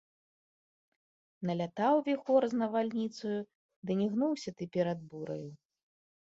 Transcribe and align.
Налятаў 1.49 1.95
віхор 2.07 2.41
з 2.53 2.61
навальніцаю, 2.61 3.35
ды 3.91 3.99
не 4.01 4.07
гнуўся 4.15 4.49
ты 4.57 4.63
перад 4.79 4.99
бураю!.. 5.13 5.51